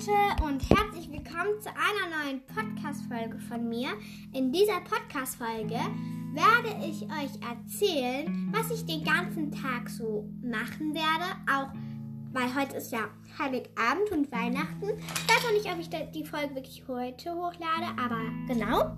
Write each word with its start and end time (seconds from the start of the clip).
Leute 0.00 0.44
und 0.44 0.62
herzlich 0.70 1.10
willkommen 1.10 1.60
zu 1.60 1.68
einer 1.68 2.24
neuen 2.24 2.40
Podcast-Folge 2.46 3.38
von 3.38 3.68
mir. 3.68 3.90
In 4.32 4.50
dieser 4.50 4.80
Podcast-Folge 4.80 5.78
werde 6.32 6.86
ich 6.86 7.02
euch 7.02 7.38
erzählen, 7.46 8.50
was 8.50 8.70
ich 8.70 8.86
den 8.86 9.04
ganzen 9.04 9.52
Tag 9.52 9.90
so 9.90 10.26
machen 10.42 10.94
werde. 10.94 11.26
Auch 11.52 11.68
weil 12.32 12.54
heute 12.54 12.76
ist 12.76 12.92
ja 12.92 13.08
Heiligabend 13.38 14.10
und 14.12 14.32
Weihnachten. 14.32 14.88
Ich 14.88 15.28
weiß 15.28 15.44
noch 15.44 15.52
nicht, 15.52 15.70
ob 15.70 15.78
ich 15.78 16.10
die 16.12 16.24
Folge 16.24 16.54
wirklich 16.54 16.82
heute 16.88 17.34
hochlade, 17.34 17.88
aber 17.98 18.20
genau. 18.46 18.96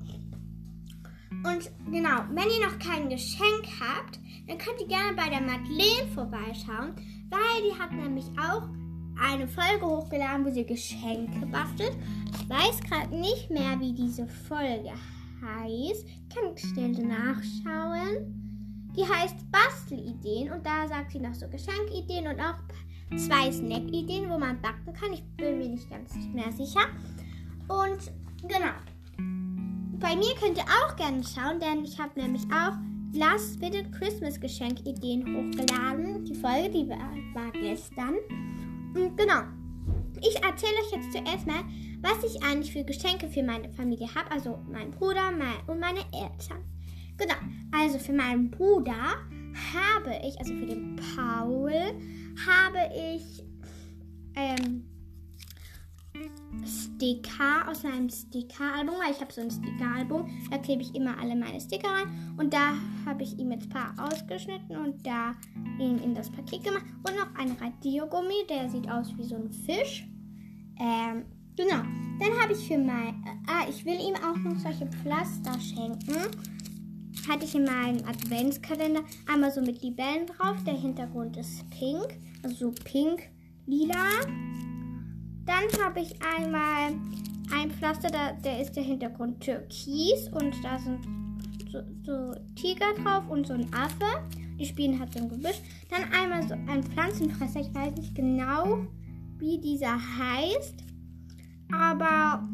Und 1.50 1.70
genau, 1.90 2.20
wenn 2.30 2.48
ihr 2.48 2.66
noch 2.66 2.78
kein 2.78 3.08
Geschenk 3.08 3.66
habt, 3.80 4.20
dann 4.46 4.58
könnt 4.58 4.80
ihr 4.80 4.86
gerne 4.86 5.16
bei 5.16 5.28
der 5.28 5.40
Madeleine 5.40 6.12
vorbeischauen, 6.14 6.94
weil 7.28 7.62
die 7.64 7.76
hat 7.76 7.90
nämlich 7.90 8.26
auch 8.38 8.68
eine 9.20 9.46
Folge 9.46 9.86
hochgeladen, 9.86 10.44
wo 10.44 10.50
sie 10.50 10.64
Geschenke 10.64 11.46
bastelt. 11.46 11.96
Ich 12.32 12.48
weiß 12.48 12.80
gerade 12.88 13.14
nicht 13.14 13.50
mehr, 13.50 13.78
wie 13.80 13.92
diese 13.92 14.26
Folge 14.26 14.92
heißt. 15.42 16.06
Ich 16.06 16.28
kann 16.34 16.56
schnell 16.56 16.92
nachschauen. 16.92 18.42
Die 18.96 19.02
heißt 19.02 19.50
Bastelideen 19.50 20.52
und 20.52 20.66
da 20.66 20.86
sagt 20.86 21.12
sie 21.12 21.18
noch 21.18 21.34
so 21.34 21.48
Geschenkideen 21.48 22.26
und 22.26 22.40
auch 22.40 22.56
zwei 23.16 23.50
Snackideen, 23.50 24.28
wo 24.28 24.38
man 24.38 24.60
backen 24.60 24.92
kann. 24.92 25.12
Ich 25.12 25.24
bin 25.36 25.58
mir 25.58 25.68
nicht 25.68 25.88
ganz 25.88 26.14
mehr 26.32 26.52
sicher. 26.52 26.86
Und 27.68 28.12
genau. 28.42 28.74
Bei 29.98 30.16
mir 30.16 30.34
könnt 30.34 30.58
ihr 30.58 30.64
auch 30.64 30.96
gerne 30.96 31.22
schauen, 31.22 31.60
denn 31.60 31.84
ich 31.84 31.98
habe 31.98 32.20
nämlich 32.20 32.42
auch 32.52 32.74
Last 33.14 33.60
Minute 33.60 33.90
Christmas 33.90 34.40
Geschenkideen 34.40 35.22
hochgeladen. 35.22 36.24
Die 36.24 36.34
Folge, 36.34 36.70
die 36.70 36.88
war, 36.88 37.12
war 37.34 37.52
gestern. 37.52 38.14
Und 38.94 39.16
genau. 39.16 39.42
Ich 40.20 40.36
erzähle 40.36 40.72
euch 40.84 40.92
jetzt 40.92 41.12
zuerst 41.12 41.46
mal, 41.46 41.64
was 42.00 42.22
ich 42.24 42.42
eigentlich 42.42 42.72
für 42.72 42.84
Geschenke 42.84 43.28
für 43.28 43.42
meine 43.42 43.70
Familie 43.70 44.08
habe. 44.14 44.30
Also 44.30 44.58
mein 44.70 44.90
Bruder 44.90 45.32
mein, 45.32 45.66
und 45.66 45.80
meine 45.80 46.00
Eltern. 46.12 46.64
Genau. 47.16 47.34
Also 47.72 47.98
für 47.98 48.12
meinen 48.12 48.50
Bruder 48.50 49.16
habe 49.74 50.18
ich, 50.24 50.38
also 50.38 50.54
für 50.54 50.66
den 50.66 50.96
Paul, 50.96 51.72
habe 52.46 52.90
ich 52.94 53.44
ähm, 54.34 54.84
Sticker 57.02 57.68
aus 57.68 57.82
meinem 57.82 58.08
Sticker-Album, 58.08 58.94
weil 58.94 59.10
ich 59.10 59.20
habe 59.20 59.32
so 59.32 59.40
ein 59.40 59.50
Sticker-Album. 59.50 60.30
Da 60.52 60.58
klebe 60.58 60.82
ich 60.82 60.94
immer 60.94 61.18
alle 61.18 61.34
meine 61.34 61.60
Sticker 61.60 61.88
rein. 61.88 62.36
Und 62.38 62.54
da 62.54 62.74
habe 63.04 63.24
ich 63.24 63.36
ihm 63.40 63.50
jetzt 63.50 63.64
ein 63.64 63.70
paar 63.70 63.94
ausgeschnitten 63.98 64.76
und 64.76 65.04
da 65.04 65.34
ihn 65.80 65.98
in 65.98 66.14
das 66.14 66.30
Paket 66.30 66.62
gemacht. 66.62 66.84
Und 66.98 67.16
noch 67.16 67.34
ein 67.36 67.56
Radiergummi, 67.60 68.46
der 68.48 68.70
sieht 68.70 68.88
aus 68.88 69.12
wie 69.16 69.24
so 69.24 69.34
ein 69.34 69.50
Fisch. 69.50 70.06
Ähm, 70.78 71.24
genau. 71.56 71.82
Dann 72.20 72.40
habe 72.40 72.52
ich 72.52 72.68
für 72.68 72.78
mein. 72.78 73.08
Äh, 73.24 73.50
ah, 73.50 73.66
ich 73.68 73.84
will 73.84 73.98
ihm 73.98 74.14
auch 74.14 74.36
noch 74.36 74.58
solche 74.60 74.86
Pflaster 74.86 75.58
schenken. 75.58 76.14
Hatte 77.28 77.44
ich 77.44 77.54
in 77.56 77.64
meinem 77.64 78.06
Adventskalender 78.06 79.02
einmal 79.26 79.50
so 79.50 79.60
mit 79.60 79.82
Libellen 79.82 80.26
drauf. 80.26 80.56
Der 80.64 80.74
Hintergrund 80.74 81.36
ist 81.36 81.68
pink. 81.70 82.16
Also 82.44 82.70
so 82.70 82.74
pink-lila. 82.84 83.96
Dann 85.44 85.84
habe 85.84 86.00
ich 86.00 86.14
einmal 86.22 86.92
ein 87.52 87.70
Pflaster, 87.70 88.08
da, 88.08 88.32
der 88.32 88.60
ist 88.60 88.74
der 88.76 88.82
Hintergrund 88.82 89.40
türkis 89.40 90.28
und 90.32 90.54
da 90.62 90.78
sind 90.78 91.00
so, 91.70 91.82
so, 92.04 92.34
Tiger 92.54 92.92
drauf 93.02 93.28
und 93.28 93.46
so 93.46 93.54
ein 93.54 93.72
Affe. 93.72 94.22
Die 94.58 94.66
spielen 94.66 94.98
halt 94.98 95.12
so 95.12 95.20
ein 95.20 95.28
Gebüsch. 95.28 95.60
Dann 95.90 96.04
einmal 96.12 96.46
so 96.46 96.54
ein 96.54 96.82
Pflanzenfresser, 96.82 97.60
ich 97.60 97.74
weiß 97.74 97.96
nicht 97.96 98.14
genau, 98.14 98.86
wie 99.38 99.58
dieser 99.58 99.96
heißt, 99.96 100.74
aber 101.72 102.46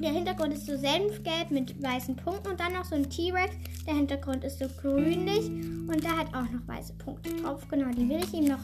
der 0.00 0.10
Hintergrund 0.10 0.52
ist 0.52 0.66
so 0.66 0.76
senfgelb 0.76 1.50
mit 1.50 1.82
weißen 1.82 2.16
Punkten 2.16 2.48
und 2.48 2.60
dann 2.60 2.72
noch 2.72 2.84
so 2.84 2.94
ein 2.94 3.08
T-Rex. 3.08 3.54
Der 3.86 3.94
Hintergrund 3.94 4.44
ist 4.44 4.58
so 4.58 4.66
grünlich 4.80 5.46
und 5.48 6.04
da 6.04 6.10
hat 6.18 6.28
auch 6.28 6.50
noch 6.50 6.66
weiße 6.66 6.94
Punkte 6.94 7.30
drauf. 7.36 7.66
Genau, 7.70 7.90
die 7.90 8.08
will 8.08 8.20
ich 8.22 8.32
ihm 8.34 8.46
noch 8.46 8.60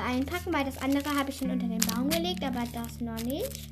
einpacken, 0.00 0.52
weil 0.52 0.64
das 0.64 0.78
andere 0.78 1.10
habe 1.18 1.30
ich 1.30 1.36
schon 1.36 1.50
unter 1.50 1.66
den 1.66 1.80
Baum 1.80 2.08
gelegt, 2.08 2.42
aber 2.44 2.62
das 2.72 3.00
noch 3.00 3.22
nicht. 3.24 3.68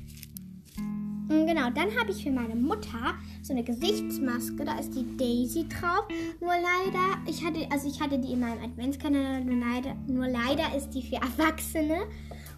Und 1.31 1.47
genau, 1.47 1.69
dann 1.69 1.97
habe 1.97 2.11
ich 2.11 2.23
für 2.23 2.31
meine 2.31 2.55
Mutter 2.55 3.15
so 3.41 3.53
eine 3.53 3.63
Gesichtsmaske, 3.63 4.65
da 4.65 4.77
ist 4.77 4.93
die 4.93 5.15
Daisy 5.15 5.65
drauf. 5.69 6.05
Nur 6.41 6.49
leider, 6.49 7.17
ich 7.25 7.43
hatte, 7.43 7.65
also 7.71 7.87
ich 7.87 8.01
hatte 8.01 8.19
die 8.19 8.33
in 8.33 8.41
meinem 8.41 8.61
Adventskalender, 8.61 9.39
nur 9.39 9.65
leider, 9.65 9.95
nur 10.07 10.27
leider 10.27 10.75
ist 10.75 10.89
die 10.89 11.01
für 11.01 11.15
Erwachsene 11.15 11.99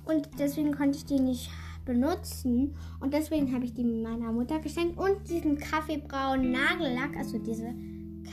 und 0.05 0.27
deswegen 0.39 0.75
konnte 0.75 0.97
ich 0.97 1.05
die 1.05 1.19
nicht 1.19 1.51
benutzen 1.85 2.73
und 2.99 3.13
deswegen 3.13 3.53
habe 3.53 3.65
ich 3.65 3.73
die 3.73 3.83
meiner 3.83 4.31
Mutter 4.31 4.59
geschenkt 4.59 4.97
und 4.97 5.29
diesen 5.29 5.57
kaffeebraunen 5.57 6.51
Nagellack, 6.51 7.15
also 7.17 7.37
diese 7.37 7.75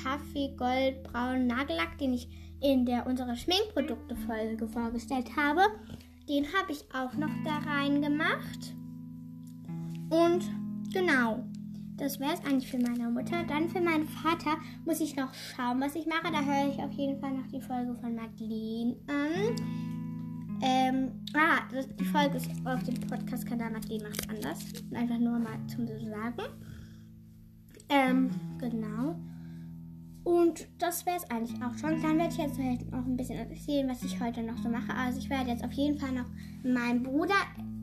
kaffee-goldbraunen 0.03 1.47
Nagellack, 1.47 1.99
den 1.99 2.15
ich 2.15 2.29
in 2.61 2.85
der 2.85 3.07
unsere 3.07 3.37
Schminkprodukte-Folge 3.37 4.69
vorgestellt 4.69 5.37
habe. 5.37 5.63
Den 6.29 6.45
habe 6.47 6.73
ich 6.73 6.85
auch 6.95 7.15
noch 7.15 7.31
da 7.45 7.59
rein 7.59 8.03
gemacht. 8.03 8.75
Und 10.11 10.43
genau, 10.93 11.45
das 11.97 12.19
wäre 12.19 12.33
es 12.33 12.45
eigentlich 12.45 12.71
für 12.71 12.79
meine 12.79 13.11
Mutter. 13.11 13.45
Dann 13.45 13.69
für 13.69 13.81
meinen 13.81 14.09
Vater 14.09 14.57
muss 14.85 15.01
ich 15.01 15.17
noch 15.17 15.33
schauen, 15.35 15.81
was 15.81 15.95
ich 15.95 16.07
mache. 16.07 16.33
Da 16.33 16.43
höre 16.43 16.73
ich 16.73 16.79
auf 16.83 16.93
jeden 16.93 17.21
Fall 17.21 17.33
noch 17.33 17.47
die 17.49 17.61
Folge 17.61 17.95
von 17.95 18.15
Madeleine 18.15 18.97
an. 19.07 19.57
Ähm, 20.63 21.11
ah, 21.35 21.61
das, 21.73 21.89
die 21.97 22.05
Folge 22.05 22.37
ist 22.37 22.51
auf 22.65 22.83
dem 22.85 22.95
Podcast-Kanal 22.95 23.71
Madeleine 23.71 24.05
macht 24.05 24.29
anders. 24.29 24.59
Einfach 24.95 25.19
nur 25.19 25.39
mal 25.39 25.59
zum 25.69 25.87
Sagen. 25.87 26.43
Ähm, 27.89 28.31
genau. 28.59 29.10
Und 30.51 30.67
das 30.81 31.07
wäre 31.07 31.17
es 31.17 31.31
eigentlich 31.31 31.63
auch 31.63 31.79
schon. 31.79 32.03
Dann 32.03 32.19
werde 32.19 32.33
ich 32.33 32.39
jetzt 32.39 32.59
halt 32.59 32.91
noch 32.91 33.07
ein 33.07 33.17
bisschen 33.17 33.39
erzählen, 33.39 33.89
was 33.89 34.03
ich 34.03 34.21
heute 34.21 34.43
noch 34.43 34.59
so 34.59 34.69
mache. 34.69 34.93
Also 34.93 35.21
ich 35.21 35.31
werde 35.31 35.51
jetzt 35.51 35.63
auf 35.63 35.71
jeden 35.73 35.97
Fall 35.97 36.11
noch 36.11 36.25
meinem 36.65 37.05
Bruder 37.05 37.37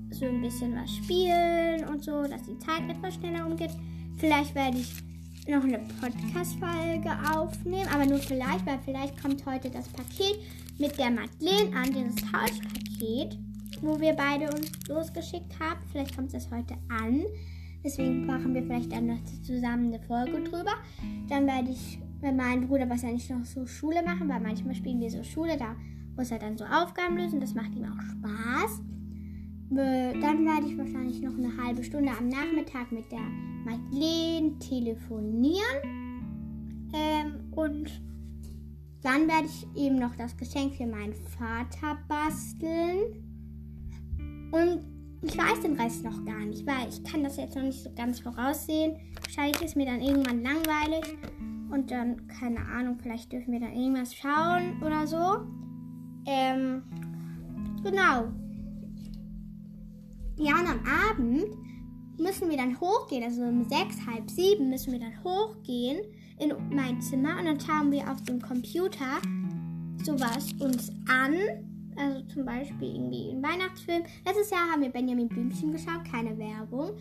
so 0.10 0.26
ein 0.26 0.42
bisschen 0.42 0.76
was 0.76 0.94
spielen 0.94 1.86
und 1.88 2.04
so, 2.04 2.24
dass 2.24 2.44
die 2.44 2.58
Zeit 2.60 2.82
etwas 2.90 3.14
schneller 3.14 3.46
umgeht. 3.46 3.72
Vielleicht 4.18 4.54
werde 4.54 4.80
ich 4.80 5.02
noch 5.48 5.64
eine 5.64 5.80
Podcast-Folge 6.02 7.10
aufnehmen, 7.34 7.88
aber 7.94 8.06
nur 8.06 8.20
vielleicht, 8.20 8.66
weil 8.66 8.80
vielleicht 8.84 9.22
kommt 9.22 9.46
heute 9.46 9.70
das 9.70 9.88
Paket 9.88 10.38
mit 10.78 11.00
der 11.00 11.10
Madeleine 11.10 11.74
an, 11.74 11.94
dieses 11.94 12.16
Tauschpaket, 12.16 13.40
wo 13.80 13.98
wir 13.98 14.12
beide 14.12 14.48
uns 14.48 14.72
losgeschickt 14.90 15.58
haben. 15.58 15.80
Vielleicht 15.94 16.18
kommt 16.18 16.34
es 16.34 16.52
heute 16.52 16.74
an. 16.90 17.24
Deswegen 17.82 18.26
machen 18.26 18.54
wir 18.54 18.64
vielleicht 18.64 18.92
dann 18.92 19.08
noch 19.08 19.24
zusammen 19.44 19.94
eine 19.94 20.04
Folge 20.04 20.44
drüber. 20.44 20.74
Dann 21.30 21.48
werde 21.48 21.72
ich 21.72 22.00
bei 22.22 22.32
meinem 22.32 22.68
Bruder 22.68 22.90
wahrscheinlich 22.90 23.30
noch 23.30 23.46
so 23.46 23.66
Schule 23.66 24.04
machen, 24.04 24.28
weil 24.30 24.40
manchmal 24.40 24.76
spielen 24.76 25.00
wir 25.00 25.10
so 25.10 25.24
Schule, 25.24 25.58
da 25.58 25.76
muss 26.16 26.32
er 26.32 26.40
dann 26.40 26.58
so 26.58 26.66
Aufgaben 26.66 27.18
lösen, 27.18 27.40
das 27.40 27.54
macht 27.54 27.76
ihm 27.76 27.86
auch 27.86 28.02
Spaß. 28.02 28.82
Dann 29.70 30.46
werde 30.46 30.68
ich 30.68 30.78
wahrscheinlich 30.78 31.22
noch 31.22 31.38
eine 31.38 31.56
halbe 31.62 31.84
Stunde 31.84 32.12
am 32.18 32.30
Nachmittag 32.30 32.92
mit 32.92 33.12
der 33.12 33.20
Madeleine 33.66 34.58
telefonieren. 34.60 35.62
Ähm, 36.94 37.52
und 37.52 38.02
dann 39.02 39.28
werde 39.28 39.48
ich 39.48 39.68
eben 39.76 40.00
noch 40.00 40.16
das 40.16 40.38
Geschenk 40.38 40.76
für 40.76 40.88
meinen 40.88 41.14
Vater 41.14 41.98
basteln. 42.08 43.24
Und 44.52 44.86
ich 45.22 45.38
weiß 45.38 45.62
den 45.62 45.80
Rest 45.80 46.04
noch 46.04 46.24
gar 46.26 46.46
nicht, 46.46 46.66
weil 46.66 46.88
ich 46.90 47.04
kann 47.04 47.24
das 47.24 47.36
jetzt 47.38 47.56
noch 47.56 47.64
nicht 47.64 47.84
so 47.84 47.92
ganz 47.94 48.20
voraussehen. 48.22 48.96
Wahrscheinlich 49.22 49.62
ist 49.62 49.76
mir 49.76 49.86
dann 49.86 50.00
irgendwann 50.02 50.44
langweilig. 50.44 51.18
Und 51.70 51.92
dann, 51.92 52.28
keine 52.28 52.60
Ahnung, 52.60 52.98
vielleicht 53.02 53.32
dürfen 53.32 53.52
wir 53.52 53.60
dann 53.60 53.74
irgendwas 53.74 54.16
schauen 54.16 54.82
oder 54.82 55.06
so. 55.06 55.46
Ähm, 56.26 56.84
genau. 57.84 58.32
Ja, 60.38 60.60
und 60.60 60.68
am 60.68 60.82
Abend 61.10 61.46
müssen 62.20 62.50
wir 62.50 62.58
dann 62.58 62.80
hochgehen, 62.80 63.24
also 63.24 63.44
um 63.44 63.64
sechs, 63.64 64.06
halb 64.06 64.30
sieben 64.30 64.70
müssen 64.70 64.92
wir 64.92 65.00
dann 65.00 65.24
hochgehen 65.24 66.00
in 66.40 66.54
mein 66.76 67.02
Zimmer 67.02 67.38
und 67.40 67.46
dann 67.46 67.60
schauen 67.60 67.92
wir 67.92 68.10
auf 68.10 68.22
dem 68.24 68.42
Computer 68.42 69.20
sowas 70.04 70.54
uns 70.60 70.92
an. 71.10 71.36
Also 71.96 72.22
zum 72.28 72.46
Beispiel 72.46 72.96
irgendwie 72.96 73.32
einen 73.32 73.44
Weihnachtsfilm. 73.44 74.04
Letztes 74.24 74.52
Jahr 74.52 74.70
haben 74.72 74.82
wir 74.82 74.90
Benjamin 74.90 75.28
Blümchen 75.28 75.72
geschaut, 75.72 76.06
keine 76.12 76.38
Werbung. 76.38 76.92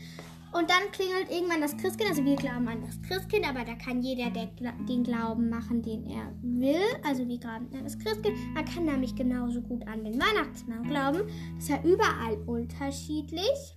Und 0.56 0.70
dann 0.70 0.90
klingelt 0.90 1.30
irgendwann 1.30 1.60
das 1.60 1.76
Christkind. 1.76 2.08
Also 2.08 2.24
wir 2.24 2.36
glauben 2.36 2.66
an 2.66 2.80
das 2.80 3.00
Christkind, 3.02 3.46
aber 3.46 3.64
da 3.64 3.74
kann 3.74 4.00
jeder 4.00 4.30
der, 4.30 4.46
den 4.88 5.04
Glauben 5.04 5.50
machen, 5.50 5.82
den 5.82 6.06
er 6.06 6.32
will. 6.40 6.80
Also 7.04 7.28
wir 7.28 7.38
glauben 7.38 7.68
an 7.74 7.84
das 7.84 7.98
Christkind. 7.98 8.36
Man 8.54 8.64
kann 8.64 8.86
nämlich 8.86 9.14
genauso 9.14 9.60
gut 9.60 9.86
an 9.86 10.02
den 10.04 10.14
Weihnachtsmann 10.14 10.84
glauben. 10.84 11.28
Das 11.56 11.64
ist 11.64 11.68
ja 11.68 11.82
überall 11.82 12.36
unterschiedlich. 12.46 13.76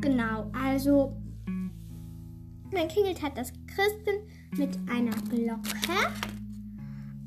Genau, 0.00 0.50
also 0.52 1.14
dann 2.70 2.88
klingelt 2.88 3.22
halt 3.22 3.36
das 3.36 3.52
Christkind 3.66 4.20
mit 4.56 4.78
einer 4.90 5.14
Glocke. 5.28 5.70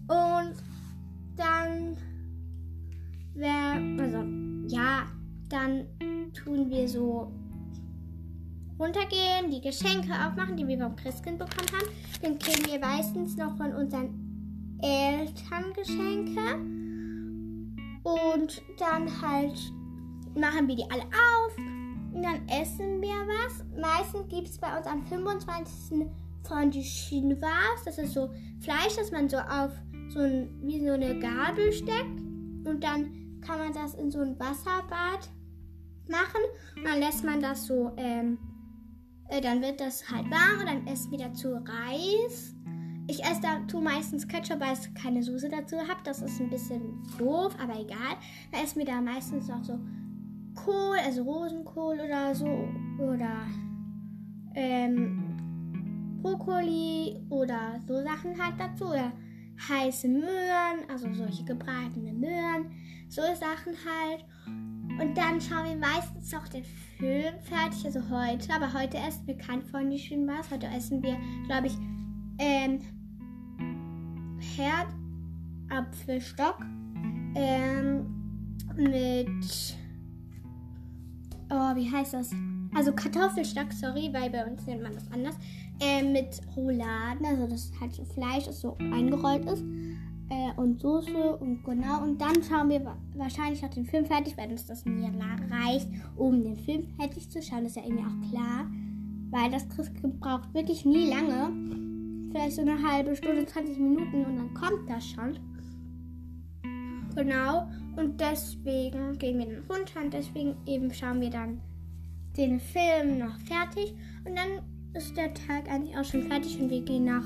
Und 0.07 0.55
dann 1.35 1.95
wer, 3.35 4.03
also 4.03 4.23
ja, 4.67 5.03
dann 5.49 5.85
wir 6.69 6.87
so 6.89 7.31
runtergehen, 8.79 9.51
die 9.51 9.61
Geschenke 9.61 10.11
aufmachen, 10.11 10.57
die 10.57 10.67
wir 10.67 10.77
vom 10.77 10.95
Christkind 10.95 11.39
bekommen 11.39 11.69
haben. 11.71 11.89
Dann 12.21 12.39
kriegen 12.39 12.65
wir 12.71 12.79
meistens 12.79 13.37
noch 13.37 13.55
von 13.57 13.73
unseren 13.73 14.79
Eltern 14.81 15.73
Geschenke. 15.73 16.55
Und 18.03 18.61
dann 18.77 19.21
halt 19.21 19.59
machen 20.35 20.67
wir 20.67 20.75
die 20.75 20.89
alle 20.91 21.03
auf. 21.03 21.57
Und 22.13 22.23
dann 22.23 22.47
essen 22.47 23.01
wir 23.01 23.09
was. 23.09 23.63
Meistens 23.79 24.27
gibt 24.29 24.47
es 24.47 24.57
bei 24.57 24.77
uns 24.77 24.85
am 24.87 25.05
25. 25.05 26.07
von 26.43 26.71
die 26.71 26.81
Chinois. 26.81 27.83
Das 27.83 27.97
ist 27.97 28.13
so 28.13 28.29
Fleisch, 28.59 28.95
das 28.97 29.11
man 29.11 29.27
so 29.27 29.37
auf 29.37 29.71
so 30.09 30.19
ein, 30.19 30.49
wie 30.61 30.85
so 30.85 30.93
eine 30.93 31.19
Gabel 31.19 31.71
steckt. 31.71 32.21
Und 32.65 32.83
dann 32.83 33.41
kann 33.41 33.59
man 33.59 33.73
das 33.73 33.95
in 33.95 34.11
so 34.11 34.19
ein 34.19 34.39
Wasserbad 34.39 35.29
machen. 36.07 36.41
Und 36.75 36.83
dann 36.83 36.99
lässt 36.99 37.23
man 37.23 37.41
das 37.41 37.65
so, 37.65 37.91
ähm, 37.97 38.37
äh, 39.29 39.41
dann 39.41 39.61
wird 39.61 39.79
das 39.79 40.09
halt 40.09 40.29
warm 40.29 40.59
und 40.59 40.67
dann 40.67 40.87
essen 40.87 41.11
wir 41.11 41.19
dazu 41.19 41.53
Reis. 41.53 42.55
Ich 43.07 43.23
esse 43.23 43.41
dazu 43.41 43.79
meistens 43.81 44.27
Ketchup, 44.27 44.59
weil 44.59 44.73
ich 44.73 44.93
keine 44.95 45.21
Soße 45.21 45.49
dazu 45.49 45.77
habe. 45.77 45.99
Das 46.03 46.21
ist 46.21 46.39
ein 46.39 46.49
bisschen 46.49 47.03
doof, 47.17 47.55
aber 47.61 47.79
egal. 47.79 48.17
Dann 48.51 48.63
essen 48.63 48.79
wir 48.79 48.85
da 48.85 48.99
meistens 48.99 49.47
noch 49.47 49.63
so 49.63 49.79
Kohl, 50.55 50.97
also 51.03 51.23
Rosenkohl 51.23 51.99
oder 51.99 52.33
so. 52.33 52.47
Oder 52.99 53.45
ähm, 54.55 56.19
Brokkoli 56.21 57.19
oder 57.29 57.79
so 57.87 58.01
Sachen 58.01 58.41
halt 58.41 58.59
dazu. 58.59 58.85
Oder 58.85 59.11
heiße 59.69 60.07
Möhren, 60.07 60.89
also 60.89 61.13
solche 61.13 61.45
gebratene 61.45 62.11
Möhren. 62.11 62.71
So 63.07 63.21
Sachen 63.21 63.75
halt. 63.85 64.25
Und 64.99 65.17
dann 65.17 65.41
schauen 65.41 65.65
wir 65.65 65.75
meistens 65.75 66.31
noch 66.31 66.47
den 66.47 66.63
Film 66.97 67.33
fertig, 67.41 67.85
also 67.85 67.99
heute. 68.09 68.53
Aber 68.53 68.73
heute 68.73 68.97
essen 68.97 69.27
wir 69.27 69.37
kein 69.37 69.61
Fondue 69.61 69.97
was. 70.27 70.49
Heute 70.51 70.67
essen 70.67 71.03
wir, 71.03 71.17
glaube 71.47 71.67
ich, 71.67 71.77
ähm, 72.39 72.79
Herdapfelstock 75.67 76.59
ähm, 77.35 78.05
mit, 78.75 79.77
oh, 81.49 81.75
wie 81.75 81.91
heißt 81.91 82.13
das? 82.13 82.31
Also 82.73 82.93
Kartoffelstock, 82.93 83.73
sorry, 83.73 84.09
weil 84.13 84.29
bei 84.29 84.45
uns 84.45 84.65
nennt 84.65 84.81
man 84.81 84.93
das 84.93 85.11
anders. 85.11 85.35
Ähm, 85.81 86.13
mit 86.13 86.39
Rouladen, 86.55 87.25
also 87.25 87.47
das 87.47 87.71
halt 87.81 87.93
so 87.93 88.05
Fleisch, 88.05 88.45
das 88.45 88.61
so 88.61 88.77
eingerollt 88.79 89.45
ist 89.45 89.63
äh, 90.29 90.59
und 90.59 90.79
Soße 90.79 91.37
und 91.37 91.63
genau. 91.63 92.03
Und 92.03 92.19
dann 92.19 92.41
schauen 92.43 92.69
wir 92.69 92.95
wahrscheinlich 93.15 93.63
auch 93.63 93.69
den 93.69 93.85
Film 93.85 94.05
fertig, 94.05 94.37
weil 94.37 94.49
uns 94.49 94.65
das 94.65 94.85
mir 94.85 95.11
reicht, 95.51 95.87
um 96.15 96.43
den 96.43 96.55
Film 96.55 96.87
fertig 96.97 97.29
zu 97.29 97.41
schauen. 97.41 97.65
Ist 97.65 97.75
ja 97.75 97.83
irgendwie 97.83 98.03
auch 98.03 98.29
klar, 98.31 98.67
weil 99.31 99.51
das 99.51 99.67
Christkind 99.69 100.19
braucht 100.19 100.53
wirklich 100.53 100.85
nie 100.85 101.09
lange. 101.09 101.51
Vielleicht 102.31 102.55
so 102.55 102.61
eine 102.61 102.81
halbe 102.81 103.15
Stunde, 103.15 103.45
20 103.45 103.77
Minuten 103.77 104.25
und 104.25 104.37
dann 104.37 104.53
kommt 104.53 104.89
das 104.89 105.05
schon. 105.07 105.37
Genau. 107.15 107.67
Und 107.95 108.19
deswegen 108.19 109.17
gehen 109.17 109.39
wir 109.39 109.45
dann 109.45 109.63
runter 109.69 110.01
und 110.03 110.13
deswegen 110.13 110.55
eben 110.65 110.93
schauen 110.93 111.21
wir 111.21 111.29
dann 111.29 111.61
den 112.35 112.59
Film 112.59 113.19
noch 113.19 113.37
fertig. 113.39 113.93
Und 114.25 114.37
dann 114.37 114.61
ist 114.93 115.15
der 115.15 115.33
Tag 115.33 115.69
eigentlich 115.69 115.97
auch 115.97 116.03
schon 116.03 116.23
fertig 116.23 116.59
und 116.59 116.69
wir 116.69 116.81
gehen 116.81 117.05
nach 117.05 117.23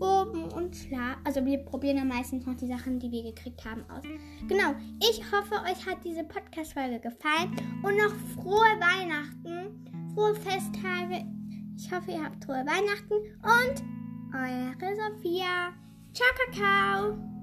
oben 0.00 0.44
und 0.52 0.74
schlafen. 0.74 1.20
Also 1.24 1.44
wir 1.44 1.58
probieren 1.58 1.96
ja 1.96 2.04
meistens 2.04 2.46
noch 2.46 2.56
die 2.56 2.66
Sachen, 2.66 2.98
die 2.98 3.10
wir 3.10 3.22
gekriegt 3.22 3.64
haben, 3.64 3.84
aus. 3.90 4.04
Genau. 4.48 4.74
Ich 5.00 5.22
hoffe, 5.32 5.54
euch 5.64 5.86
hat 5.86 6.04
diese 6.04 6.24
Podcast-Folge 6.24 7.00
gefallen. 7.00 7.54
Und 7.82 7.96
noch 7.96 8.14
frohe 8.34 8.80
Weihnachten, 8.80 9.86
frohe 10.14 10.34
Festtage. 10.34 11.24
Ich 11.76 11.92
hoffe, 11.92 12.12
ihr 12.12 12.24
habt 12.24 12.44
frohe 12.44 12.64
Weihnachten 12.66 13.14
und 13.42 13.84
eure 14.34 14.96
Sophia. 14.96 15.72
Ciao, 16.12 16.28
Kakao. 16.50 17.35